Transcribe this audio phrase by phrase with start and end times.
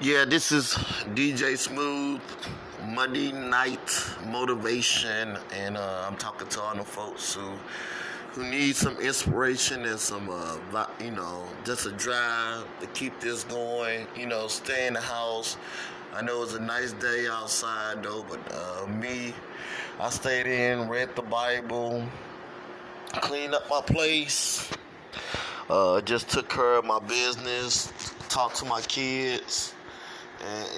[0.00, 0.74] Yeah, this is
[1.14, 2.20] DJ Smooth,
[2.84, 3.78] Monday Night
[4.26, 7.52] Motivation, and uh, I'm talking to all the folks who
[8.32, 13.44] who need some inspiration and some, uh, you know, just a drive to keep this
[13.44, 14.08] going.
[14.16, 15.56] You know, stay in the house.
[16.12, 19.32] I know it's a nice day outside though, but uh, me,
[20.00, 22.04] I stayed in, read the Bible,
[23.12, 24.68] cleaned up my place,
[25.70, 27.92] uh, just took care of my business,
[28.28, 29.72] talked to my kids.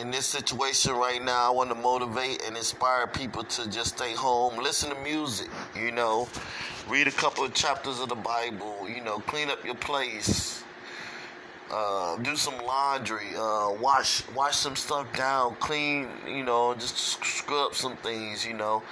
[0.01, 4.15] In this situation right now, I want to motivate and inspire people to just stay
[4.15, 6.29] home, listen to music, you know,
[6.89, 10.63] read a couple of chapters of the Bible, you know, clean up your place,
[11.73, 17.75] uh, do some laundry, uh, wash wash some stuff down, clean, you know, just scrub
[17.75, 18.83] some things, you know.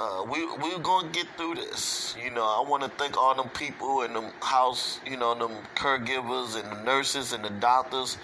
[0.00, 2.16] Uh, we we're gonna get through this.
[2.24, 4.98] You know, I want to thank all them people in the house.
[5.04, 8.16] You know, them caregivers and the nurses and the doctors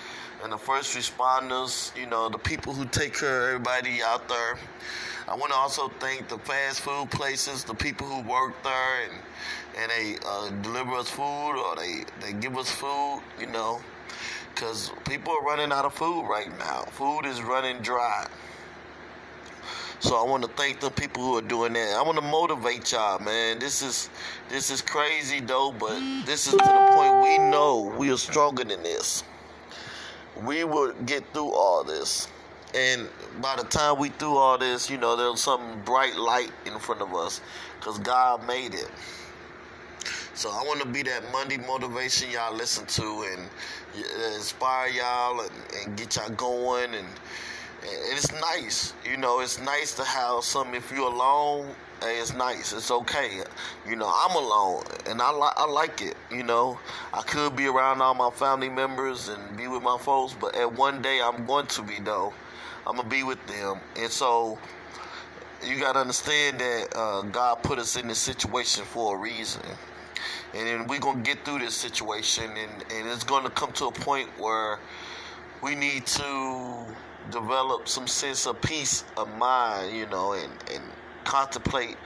[0.42, 1.94] and the first responders.
[1.94, 4.56] You know, the people who take care of everybody out there.
[5.28, 9.12] I want to also thank the fast food places, the people who work there and
[9.76, 13.20] and they uh, deliver us food or they they give us food.
[13.38, 13.82] You know,
[14.54, 16.84] because people are running out of food right now.
[16.92, 18.26] Food is running dry.
[20.06, 21.96] So I want to thank the people who are doing that.
[21.96, 23.58] I want to motivate y'all, man.
[23.58, 24.08] This is
[24.48, 28.62] this is crazy though, but this is to the point we know we are stronger
[28.62, 29.24] than this.
[30.44, 32.28] We will get through all this.
[32.72, 33.08] And
[33.42, 37.00] by the time we through all this, you know, there's some bright light in front
[37.00, 37.40] of us
[37.80, 38.88] cuz God made it.
[40.34, 43.50] So I want to be that Monday motivation y'all listen to and
[44.36, 45.50] inspire y'all and,
[45.82, 47.08] and get y'all going and
[47.86, 49.40] it's nice, you know.
[49.40, 50.74] It's nice to have some.
[50.74, 51.68] If you're alone,
[52.02, 52.72] it's nice.
[52.72, 53.42] It's okay,
[53.88, 54.12] you know.
[54.14, 56.16] I'm alone, and I like I like it.
[56.30, 56.78] You know,
[57.12, 60.72] I could be around all my family members and be with my folks, but at
[60.72, 62.32] one day I'm going to be though.
[62.86, 64.58] I'm gonna be with them, and so
[65.64, 69.62] you gotta understand that uh, God put us in this situation for a reason.
[70.54, 73.92] And then we're gonna get through this situation, and, and it's gonna come to a
[73.92, 74.78] point where
[75.62, 76.86] we need to
[77.40, 80.82] develop some sense of peace of mind, you know, and, and
[81.24, 81.96] contemplate,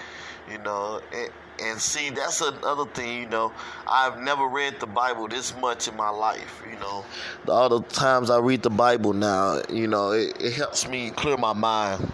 [0.50, 1.30] you know, and,
[1.62, 3.52] and see that's another thing, you know.
[3.88, 7.04] I've never read the Bible this much in my life, you know.
[7.48, 11.36] All the times I read the Bible now, you know, it, it helps me clear
[11.36, 12.10] my mind.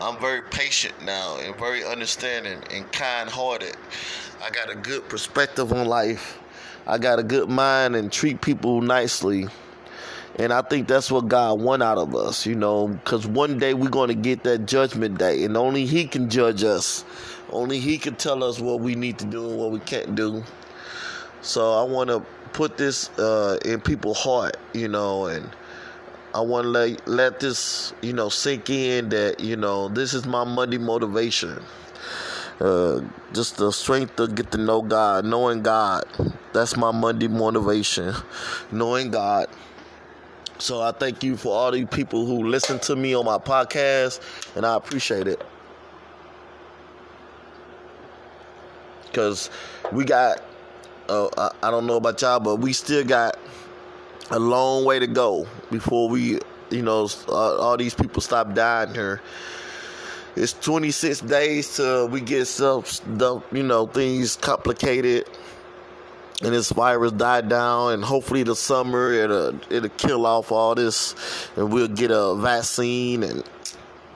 [0.00, 3.76] I'm very patient now and very understanding and kind hearted.
[4.44, 6.38] I got a good perspective on life.
[6.86, 9.48] I got a good mind and treat people nicely.
[10.38, 13.72] And I think that's what God want out of us, you know, because one day
[13.72, 17.04] we're going to get that judgment day, and only He can judge us.
[17.50, 20.44] Only He can tell us what we need to do and what we can't do.
[21.40, 22.20] So I want to
[22.52, 25.48] put this uh, in people's heart, you know, and
[26.34, 30.26] I want to let let this, you know, sink in that you know this is
[30.26, 31.62] my Monday motivation.
[32.60, 36.04] Uh, just the strength to get to know God, knowing God.
[36.52, 38.14] That's my Monday motivation,
[38.70, 39.48] knowing God.
[40.58, 44.20] So I thank you for all these people who listen to me on my podcast,
[44.56, 45.44] and I appreciate it.
[49.04, 49.50] Because
[49.92, 50.42] we got,
[51.08, 53.38] uh, I, I don't know about y'all, but we still got
[54.30, 56.40] a long way to go before we,
[56.70, 59.20] you know, all, all these people stop dying here.
[60.36, 63.00] It's 26 days till we get stuff,
[63.52, 65.28] you know, things complicated
[66.42, 71.14] and this virus died down and hopefully the summer it'll it'll kill off all this
[71.56, 73.42] and we'll get a vaccine and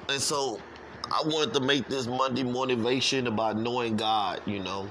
[0.08, 0.58] and so
[1.12, 4.88] I wanted to make this Monday motivation about knowing God, you know,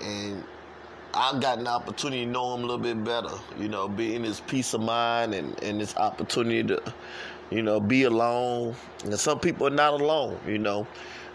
[0.00, 0.44] and
[1.12, 4.22] I got an opportunity to know Him a little bit better, you know, being in
[4.22, 6.94] His peace of mind and and this opportunity to,
[7.52, 8.74] you know, be alone.
[9.04, 10.86] And some people are not alone, you know.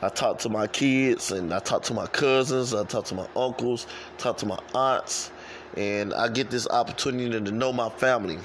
[0.02, 3.28] I talk to my kids and I talk to my cousins, I talk to my
[3.36, 5.32] uncles, talk to my aunts,
[5.76, 8.38] and I get this opportunity to know my family.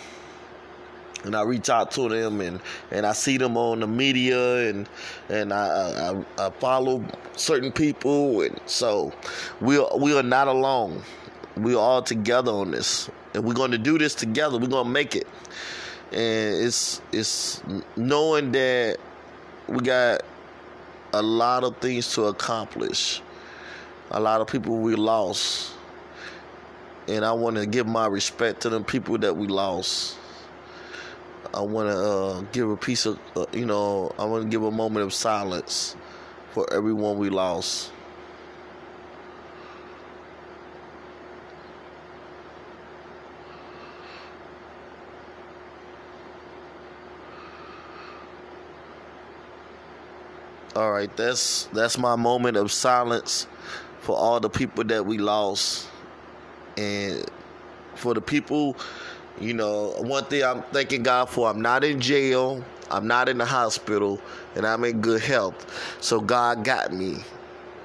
[1.24, 2.60] And I reach out to them and,
[2.90, 4.88] and I see them on the media and
[5.28, 7.04] and I, I, I follow
[7.36, 9.12] certain people and so
[9.60, 11.02] we are, we are not alone.
[11.56, 14.58] We are all together on this and we're going to do this together.
[14.58, 15.28] We're going to make it.
[16.12, 17.62] And it's it's
[17.96, 18.98] knowing that
[19.68, 20.22] we got
[21.12, 23.22] a lot of things to accomplish.
[24.10, 25.72] A lot of people we lost.
[27.08, 30.16] And I want to give my respect to them people that we lost.
[31.54, 34.62] I want to uh, give a piece of, uh, you know, I want to give
[34.62, 35.96] a moment of silence
[36.52, 37.91] for everyone we lost.
[50.74, 53.46] All right, that's that's my moment of silence
[54.00, 55.86] for all the people that we lost,
[56.78, 57.30] and
[57.94, 58.74] for the people,
[59.38, 63.36] you know, one thing I'm thanking God for, I'm not in jail, I'm not in
[63.36, 64.18] the hospital,
[64.54, 65.66] and I'm in good health.
[66.00, 67.18] So God got me,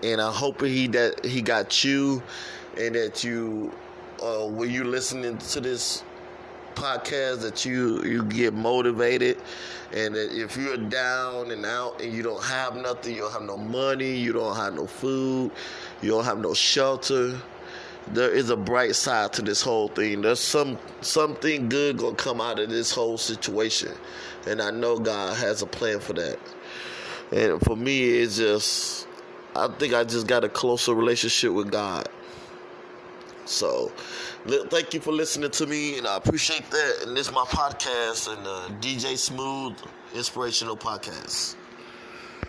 [0.01, 2.24] and I'm hoping He that He got you,
[2.78, 3.74] and that you,
[4.24, 6.06] uh, when you listening to this
[6.78, 9.38] podcast that you you get motivated
[9.94, 13.58] and if you're down and out and you don't have nothing you don't have no
[13.58, 15.52] money you don't have no food
[16.02, 17.36] you don't have no shelter
[18.14, 20.22] there is a bright side to this whole thing.
[20.22, 23.92] There's some something good gonna come out of this whole situation.
[24.48, 26.40] And i know god has a plan for that.
[27.32, 29.08] And for me it's just
[29.56, 32.08] i think i just got a closer relationship with god
[33.48, 33.92] so,
[34.46, 37.04] thank you for listening to me, and I appreciate that.
[37.04, 39.76] And this is my podcast, and uh, DJ Smooth
[40.14, 41.56] Inspirational Podcast.